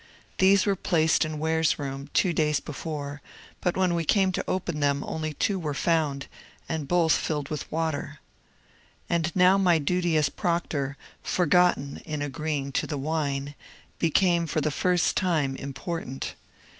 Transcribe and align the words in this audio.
These 0.39 0.65
were 0.65 0.75
placed 0.75 1.25
in 1.25 1.37
Ware's 1.37 1.77
room 1.77 2.09
two 2.15 2.33
days 2.33 2.59
before, 2.59 3.21
but 3.61 3.77
when 3.77 3.93
we 3.93 4.03
came 4.03 4.31
to 4.31 4.43
open 4.47 4.79
them 4.79 5.03
only 5.05 5.35
two 5.35 5.59
were 5.59 5.75
found, 5.75 6.25
and 6.67 6.87
both 6.87 7.11
filled 7.13 7.49
with 7.49 7.71
water. 7.71 8.17
And 9.11 9.31
now 9.35 9.59
my 9.59 9.77
duty 9.77 10.17
as 10.17 10.27
proctor, 10.27 10.97
forgotten 11.21 12.01
in 12.03 12.23
agreeing 12.23 12.71
to 12.81 12.87
the 12.87 12.97
wine, 12.97 13.53
became 13.99 14.47
for 14.47 14.59
the 14.59 14.71
first 14.71 15.15
time 15.15 15.55
important. 15.55 16.33